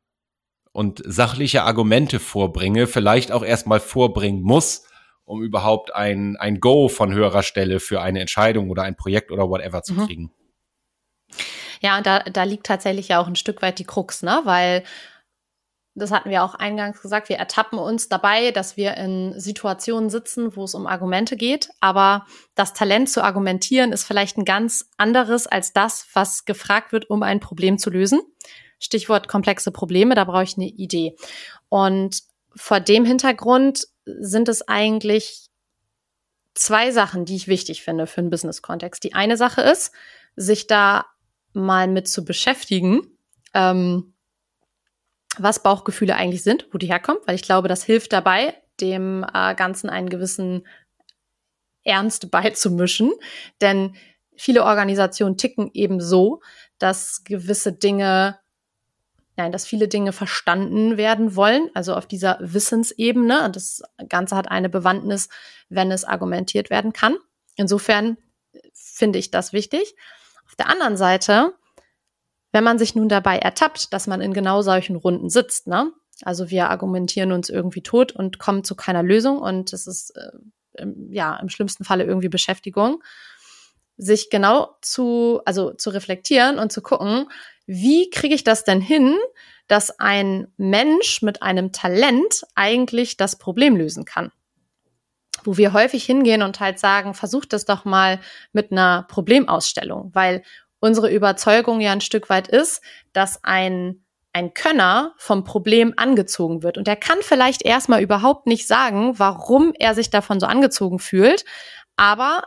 [0.71, 4.83] und sachliche Argumente vorbringe, vielleicht auch erstmal vorbringen muss,
[5.23, 9.49] um überhaupt ein, ein Go von höherer Stelle für eine Entscheidung oder ein Projekt oder
[9.49, 10.05] whatever zu mhm.
[10.05, 10.31] kriegen.
[11.81, 14.41] Ja, und da, da liegt tatsächlich ja auch ein Stück weit die Krux, ne?
[14.43, 14.83] Weil
[15.95, 20.55] das hatten wir auch eingangs gesagt, wir ertappen uns dabei, dass wir in Situationen sitzen,
[20.55, 21.69] wo es um Argumente geht.
[21.79, 27.09] Aber das Talent zu argumentieren ist vielleicht ein ganz anderes als das, was gefragt wird,
[27.09, 28.21] um ein Problem zu lösen.
[28.77, 31.15] Stichwort komplexe Probleme, da brauche ich eine Idee.
[31.69, 32.23] Und
[32.55, 35.47] vor dem Hintergrund sind es eigentlich
[36.55, 39.01] zwei Sachen, die ich wichtig finde für einen Business-Kontext.
[39.03, 39.93] Die eine Sache ist,
[40.35, 41.05] sich da
[41.53, 43.17] mal mit zu beschäftigen,
[43.53, 44.14] ähm,
[45.37, 49.55] was Bauchgefühle eigentlich sind, wo die herkommen, weil ich glaube, das hilft dabei, dem äh,
[49.55, 50.67] Ganzen einen gewissen
[51.83, 53.13] Ernst beizumischen.
[53.61, 53.95] Denn
[54.35, 56.41] viele Organisationen ticken eben so,
[56.77, 58.39] dass gewisse Dinge
[59.37, 63.43] Nein, dass viele Dinge verstanden werden wollen, also auf dieser Wissensebene.
[63.43, 65.27] Und das Ganze hat eine Bewandtnis,
[65.67, 67.17] wenn es argumentiert werden kann.
[67.57, 68.17] Insofern
[68.73, 69.95] finde ich das wichtig.
[70.45, 71.53] Auf der anderen Seite,
[72.55, 75.91] wenn man sich nun dabei ertappt, dass man in genau solchen Runden sitzt, ne?
[76.21, 80.85] Also wir argumentieren uns irgendwie tot und kommen zu keiner Lösung und es ist äh,
[81.09, 83.03] ja im schlimmsten Falle irgendwie Beschäftigung,
[83.97, 87.27] sich genau zu, also zu reflektieren und zu gucken,
[87.65, 89.17] wie kriege ich das denn hin,
[89.67, 94.31] dass ein Mensch mit einem Talent eigentlich das Problem lösen kann?
[95.43, 98.21] Wo wir häufig hingehen und halt sagen, versucht das doch mal
[98.53, 100.41] mit einer Problemausstellung, weil
[100.85, 104.01] unsere Überzeugung ja ein Stück weit ist, dass ein
[104.33, 106.77] ein Könner vom Problem angezogen wird.
[106.77, 111.45] Und er kann vielleicht erstmal überhaupt nicht sagen, warum er sich davon so angezogen fühlt.
[111.95, 112.43] Aber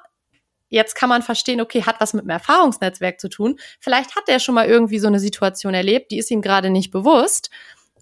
[0.70, 3.58] Jetzt kann man verstehen, okay, hat was mit einem Erfahrungsnetzwerk zu tun.
[3.80, 6.90] Vielleicht hat er schon mal irgendwie so eine Situation erlebt, die ist ihm gerade nicht
[6.90, 7.48] bewusst.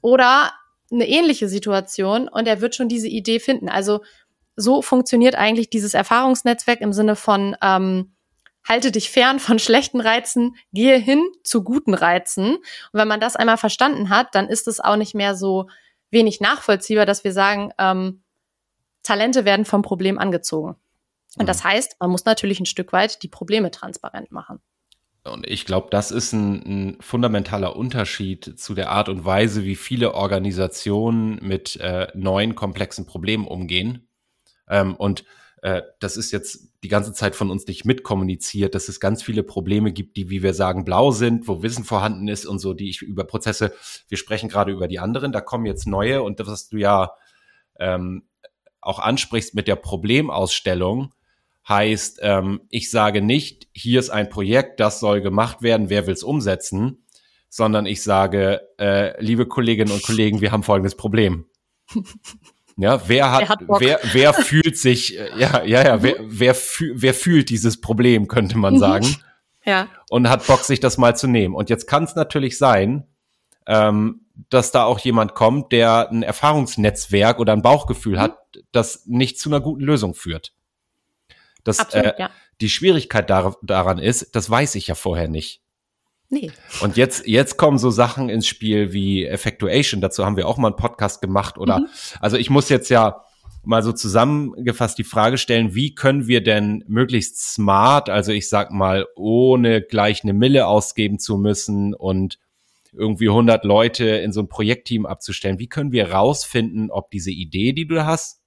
[0.03, 0.53] Oder
[0.91, 3.69] eine ähnliche Situation und er wird schon diese Idee finden.
[3.69, 4.01] Also
[4.57, 8.16] so funktioniert eigentlich dieses Erfahrungsnetzwerk im Sinne von ähm,
[8.69, 12.57] halte dich fern von schlechten Reizen, gehe hin zu guten Reizen.
[12.57, 15.69] Und wenn man das einmal verstanden hat, dann ist es auch nicht mehr so
[16.11, 18.23] wenig nachvollziehbar, dass wir sagen, ähm,
[19.03, 20.77] Talente werden vom Problem angezogen.
[21.39, 21.69] Und das mhm.
[21.69, 24.61] heißt, man muss natürlich ein Stück weit die Probleme transparent machen.
[25.25, 29.75] Und ich glaube, das ist ein, ein, fundamentaler Unterschied zu der Art und Weise, wie
[29.75, 34.09] viele Organisationen mit äh, neuen komplexen Problemen umgehen.
[34.69, 35.25] Ähm, und
[35.67, 39.43] äh, das ist jetzt die ganze Zeit von uns nicht mitkommuniziert, dass es ganz viele
[39.43, 42.89] Probleme gibt, die, wie wir sagen, blau sind, wo Wissen vorhanden ist und so, die
[42.89, 43.75] ich über Prozesse,
[44.09, 47.11] wir sprechen gerade über die anderen, da kommen jetzt neue und das, was du ja
[47.81, 48.29] ähm,
[48.81, 51.13] auch ansprichst mit der Problemausstellung,
[51.69, 56.15] heißt, ähm, ich sage nicht, hier ist ein Projekt, das soll gemacht werden, wer will
[56.15, 57.05] es umsetzen,
[57.49, 61.47] sondern ich sage, äh, liebe Kolleginnen und Kollegen, wir haben folgendes Problem.
[62.79, 66.03] Ja, wer hat, hat wer, wer fühlt sich, äh, ja, ja, ja, mhm.
[66.03, 68.79] wer, wer, fühl, wer fühlt dieses Problem, könnte man mhm.
[68.79, 69.17] sagen.
[69.65, 69.89] Ja.
[70.11, 71.55] Und hat Bock, sich das mal zu nehmen.
[71.55, 73.07] Und jetzt kann es natürlich sein,
[73.67, 78.21] ähm, dass da auch jemand kommt, der ein Erfahrungsnetzwerk oder ein Bauchgefühl mhm.
[78.21, 78.39] hat,
[78.73, 80.53] das nicht zu einer guten Lösung führt.
[81.65, 82.31] Das, Absolut, äh, ja.
[82.61, 85.63] Die Schwierigkeit dar daran ist, das weiß ich ja vorher nicht.
[86.29, 86.51] Nee.
[86.81, 90.01] Und jetzt, jetzt kommen so Sachen ins Spiel wie Effectuation.
[90.01, 91.57] Dazu haben wir auch mal einen Podcast gemacht.
[91.59, 91.87] Oder, mhm.
[92.21, 93.23] also ich muss jetzt ja
[93.65, 98.71] mal so zusammengefasst die Frage stellen, wie können wir denn möglichst smart, also ich sag
[98.71, 102.39] mal, ohne gleich eine Mille ausgeben zu müssen und
[102.93, 107.73] irgendwie 100 Leute in so ein Projektteam abzustellen, wie können wir rausfinden, ob diese Idee,
[107.73, 108.41] die du hast,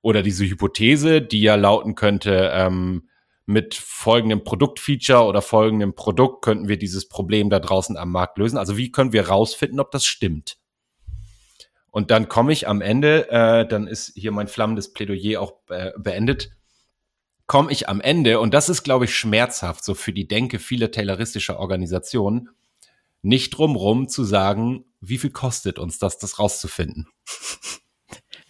[0.00, 3.08] oder diese Hypothese, die ja lauten könnte, ähm,
[3.46, 8.58] mit folgendem Produktfeature oder folgendem Produkt könnten wir dieses Problem da draußen am Markt lösen.
[8.58, 10.56] Also wie können wir rausfinden, ob das stimmt?
[11.90, 15.92] Und dann komme ich am Ende, äh, dann ist hier mein flammendes Plädoyer auch äh,
[15.96, 16.50] beendet,
[17.46, 20.90] komme ich am Ende, und das ist, glaube ich, schmerzhaft, so für die Denke vieler
[20.90, 22.48] tayloristischer Organisationen,
[23.22, 27.06] nicht drumrum zu sagen, wie viel kostet uns das, das rauszufinden.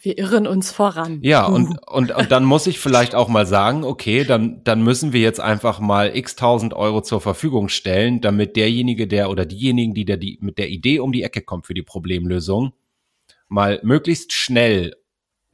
[0.05, 1.21] Wir irren uns voran.
[1.23, 5.15] Ja, und, und, und dann muss ich vielleicht auch mal sagen, okay, dann, dann müssen
[5.15, 9.95] wir jetzt einfach mal x tausend Euro zur Verfügung stellen, damit derjenige, der oder diejenigen,
[9.95, 12.75] die, der, die mit der Idee um die Ecke kommt für die Problemlösung,
[13.49, 14.95] mal möglichst schnell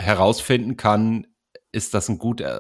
[0.01, 1.29] herausfinden kann,
[1.71, 2.59] ist das ein gut, äh,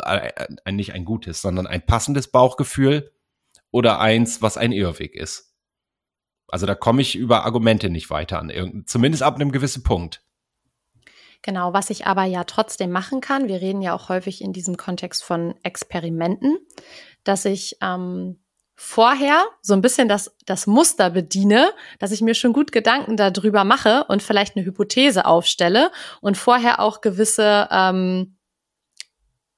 [0.64, 3.10] äh, nicht ein gutes, sondern ein passendes Bauchgefühl
[3.72, 5.56] oder eins, was ein Irrweg ist.
[6.46, 10.22] Also da komme ich über Argumente nicht weiter an, zumindest ab einem gewissen Punkt.
[11.42, 14.76] Genau, was ich aber ja trotzdem machen kann, wir reden ja auch häufig in diesem
[14.76, 16.58] Kontext von Experimenten,
[17.24, 18.38] dass ich ähm,
[18.74, 23.64] vorher so ein bisschen das, das Muster bediene, dass ich mir schon gut Gedanken darüber
[23.64, 28.36] mache und vielleicht eine Hypothese aufstelle und vorher auch gewisse ähm,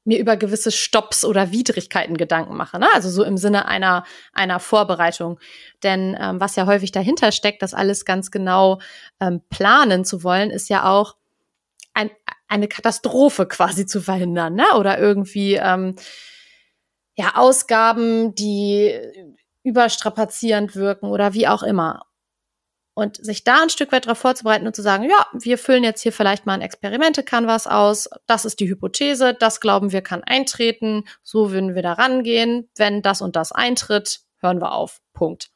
[0.04, 2.78] mir über gewisse Stops oder Widrigkeiten Gedanken mache.
[2.78, 2.88] Ne?
[2.92, 5.38] Also so im Sinne einer, einer Vorbereitung.
[5.82, 8.80] Denn ähm, was ja häufig dahinter steckt, das alles ganz genau
[9.20, 11.14] ähm, planen zu wollen, ist ja auch,
[11.94, 12.10] ein,
[12.48, 14.66] eine Katastrophe quasi zu verhindern, ne?
[14.76, 15.96] Oder irgendwie ähm,
[17.14, 18.98] ja Ausgaben, die
[19.62, 22.06] überstrapazierend wirken oder wie auch immer.
[22.94, 26.02] Und sich da ein Stück weit darauf vorzubereiten und zu sagen, ja, wir füllen jetzt
[26.02, 28.10] hier vielleicht mal ein Experimente-Canvas aus.
[28.26, 29.32] Das ist die Hypothese.
[29.32, 31.04] Das glauben wir kann eintreten.
[31.22, 32.68] So würden wir da rangehen.
[32.76, 35.00] Wenn das und das eintritt, hören wir auf.
[35.14, 35.50] Punkt.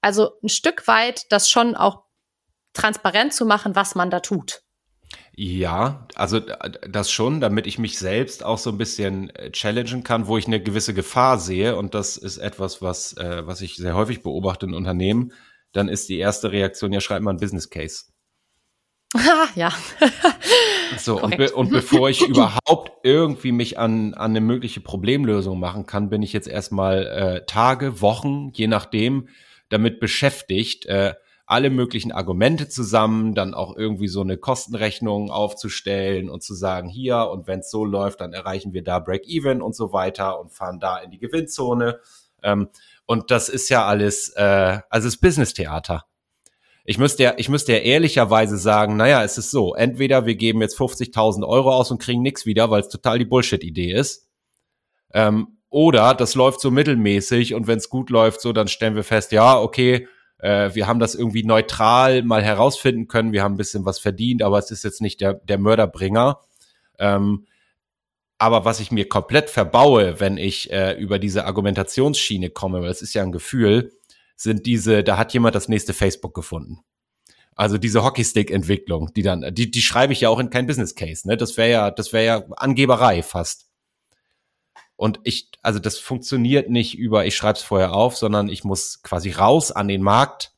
[0.00, 2.04] Also ein Stück weit das schon auch
[2.72, 4.62] transparent zu machen, was man da tut.
[5.38, 10.28] Ja, also das schon, damit ich mich selbst auch so ein bisschen äh, challengen kann,
[10.28, 11.76] wo ich eine gewisse Gefahr sehe.
[11.76, 15.32] Und das ist etwas, was, äh, was ich sehr häufig beobachte in Unternehmen.
[15.72, 18.06] Dann ist die erste Reaktion, ja, schreib mal ein Business Case.
[19.54, 19.72] Ja.
[20.98, 25.86] so, und, be und, bevor ich überhaupt irgendwie mich an, an eine mögliche Problemlösung machen
[25.86, 29.28] kann, bin ich jetzt erstmal äh, Tage, Wochen, je nachdem,
[29.68, 31.14] damit beschäftigt, äh,
[31.46, 37.28] alle möglichen Argumente zusammen, dann auch irgendwie so eine Kostenrechnung aufzustellen und zu sagen, hier,
[37.30, 40.80] und wenn es so läuft, dann erreichen wir da Break-Even und so weiter und fahren
[40.80, 42.00] da in die Gewinnzone.
[42.42, 42.68] Ähm,
[43.06, 46.04] und das ist ja alles, äh, also es ist Business-Theater.
[46.84, 50.60] Ich müsste ja, ich müsste ja ehrlicherweise sagen, naja, es ist so, entweder wir geben
[50.60, 54.28] jetzt 50.000 Euro aus und kriegen nichts wieder, weil es total die Bullshit-Idee ist.
[55.12, 59.04] Ähm, oder das läuft so mittelmäßig und wenn es gut läuft, so, dann stellen wir
[59.04, 60.08] fest, ja, okay,
[60.46, 63.32] äh, wir haben das irgendwie neutral mal herausfinden können.
[63.32, 66.40] Wir haben ein bisschen was verdient, aber es ist jetzt nicht der, der Mörderbringer.
[67.00, 67.46] Ähm,
[68.38, 73.02] aber was ich mir komplett verbaue, wenn ich äh, über diese Argumentationsschiene komme, weil es
[73.02, 73.92] ist ja ein Gefühl,
[74.36, 76.78] sind diese, da hat jemand das nächste Facebook gefunden.
[77.56, 81.26] Also diese Hockeystick-Entwicklung, die dann, die, die schreibe ich ja auch in kein Business Case,
[81.26, 81.36] ne?
[81.36, 83.65] Das wäre ja, das wäre ja Angeberei fast.
[84.96, 89.02] Und ich, also das funktioniert nicht über, ich schreibe es vorher auf, sondern ich muss
[89.02, 90.52] quasi raus an den Markt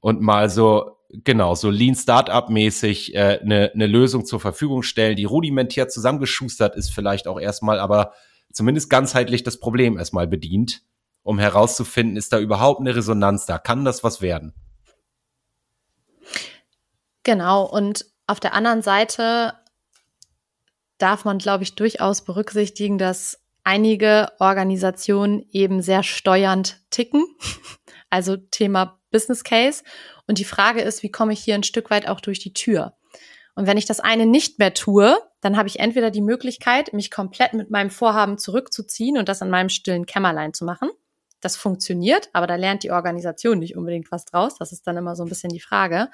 [0.00, 5.24] und mal so, genau, so Lean Startup-mäßig äh, eine ne Lösung zur Verfügung stellen, die
[5.24, 8.12] rudimentär zusammengeschustert ist, vielleicht auch erstmal, aber
[8.52, 10.82] zumindest ganzheitlich das Problem erstmal bedient,
[11.22, 13.58] um herauszufinden, ist da überhaupt eine Resonanz da?
[13.58, 14.54] Kann das was werden?
[17.22, 19.54] Genau, und auf der anderen Seite
[20.98, 27.24] darf man, glaube ich, durchaus berücksichtigen, dass einige Organisationen eben sehr steuernd ticken.
[28.14, 29.82] Also Thema Business Case.
[30.26, 32.92] Und die Frage ist, wie komme ich hier ein Stück weit auch durch die Tür?
[33.54, 37.10] Und wenn ich das eine nicht mehr tue, dann habe ich entweder die Möglichkeit, mich
[37.10, 40.90] komplett mit meinem Vorhaben zurückzuziehen und das in meinem stillen Kämmerlein zu machen.
[41.40, 44.56] Das funktioniert, aber da lernt die Organisation nicht unbedingt was draus.
[44.58, 46.08] Das ist dann immer so ein bisschen die Frage.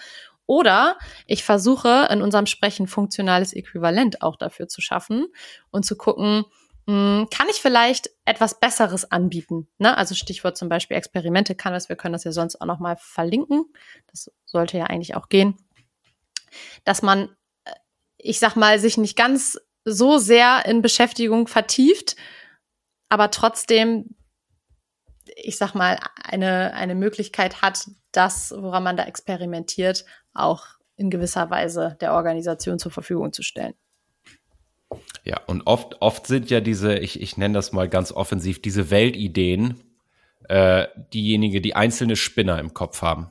[0.46, 0.96] Oder
[1.26, 5.26] ich versuche in unserem Sprechen funktionales Äquivalent auch dafür zu schaffen
[5.70, 6.44] und zu gucken,
[6.88, 9.68] kann ich vielleicht etwas Besseres anbieten?
[9.76, 9.94] Ne?
[9.94, 11.90] Also Stichwort zum Beispiel Experimente kann das.
[11.90, 13.66] Wir können das ja sonst auch noch mal verlinken.
[14.06, 15.58] Das sollte ja eigentlich auch gehen,
[16.84, 17.28] dass man,
[17.64, 17.72] äh,
[18.16, 22.16] ich sag mal, sich nicht ganz so sehr in Beschäftigung vertieft,
[23.10, 24.16] aber trotzdem,
[25.36, 30.64] ich sag mal, eine eine Möglichkeit hat, das, woran man da experimentiert, auch
[30.96, 33.74] in gewisser Weise der Organisation zur Verfügung zu stellen.
[35.24, 38.90] Ja, und oft, oft sind ja diese, ich, ich nenne das mal ganz offensiv, diese
[38.90, 39.82] Weltideen,
[40.48, 43.28] äh, diejenigen, die einzelne Spinner im Kopf haben.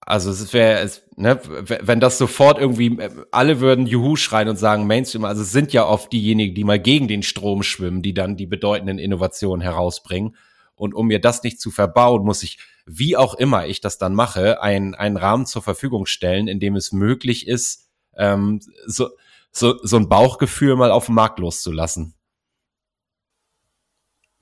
[0.00, 2.96] Also es wäre, ne, wenn das sofort irgendwie,
[3.32, 6.78] alle würden Juhu schreien und sagen Mainstream, also es sind ja oft diejenigen, die mal
[6.78, 10.36] gegen den Strom schwimmen, die dann die bedeutenden Innovationen herausbringen.
[10.76, 14.14] Und um mir das nicht zu verbauen, muss ich, wie auch immer ich das dann
[14.14, 19.08] mache, einen, einen Rahmen zur Verfügung stellen, in dem es möglich ist, ähm, so,
[19.52, 22.14] so, so ein Bauchgefühl mal auf den Markt loszulassen.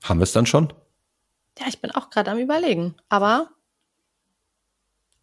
[0.03, 0.73] Haben wir es dann schon?
[1.57, 2.95] Ja, ich bin auch gerade am überlegen.
[3.09, 3.49] Aber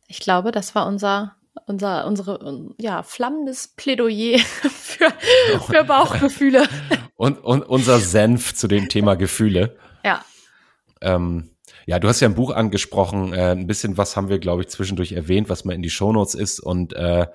[0.08, 5.10] ich glaube, das war unser, unser, unsere, ja, flammendes Plädoyer für,
[5.60, 6.68] für Bauchgefühle.
[7.14, 9.78] und, und unser Senf zu dem Thema Gefühle.
[10.04, 10.24] Ja.
[11.00, 11.51] Ähm,
[11.86, 14.68] ja, du hast ja ein Buch angesprochen, äh, ein bisschen was haben wir, glaube ich,
[14.68, 17.26] zwischendurch erwähnt, was mal in die Shownotes ist und äh,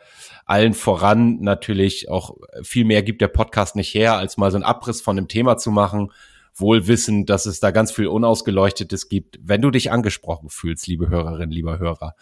[0.45, 4.63] allen voran natürlich auch viel mehr gibt der Podcast nicht her, als mal so einen
[4.63, 6.11] Abriss von dem Thema zu machen,
[6.55, 9.39] wohl wissend, dass es da ganz viel Unausgeleuchtetes gibt.
[9.41, 12.15] Wenn du dich angesprochen fühlst, liebe Hörerin, lieber Hörer,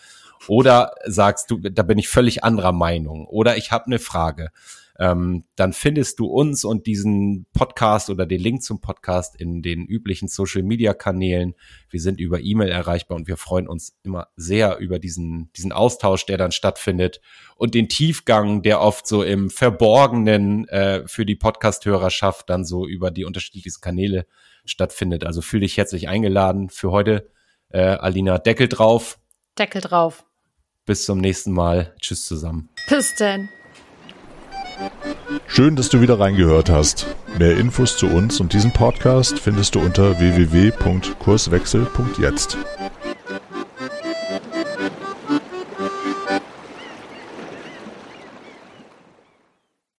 [0.48, 4.50] oder sagst du, da bin ich völlig anderer Meinung, oder ich habe eine Frage,
[4.98, 9.86] ähm, dann findest du uns und diesen Podcast oder den Link zum Podcast in den
[9.86, 11.54] üblichen Social Media Kanälen.
[11.90, 16.26] Wir sind über E-Mail erreichbar und wir freuen uns immer sehr über diesen, diesen Austausch,
[16.26, 17.20] der dann stattfindet
[17.58, 23.12] und den Tiefgang, der oft so im Verborgenen äh, für die Podcast-Hörerschaft dann so über
[23.12, 24.26] die unterschiedlichsten Kanäle
[24.64, 25.26] stattfindet.
[25.26, 27.30] Also fühle dich herzlich eingeladen für heute.
[27.70, 29.20] Äh, Alina, Deckel drauf.
[29.58, 30.26] Deckel drauf.
[30.86, 31.94] Bis zum nächsten Mal.
[32.00, 32.70] Tschüss zusammen.
[32.88, 33.50] Bis denn.
[35.48, 37.08] Schön, dass du wieder reingehört hast.
[37.38, 42.58] Mehr Infos zu uns und diesem Podcast findest du unter www.kurswechsel.jetzt.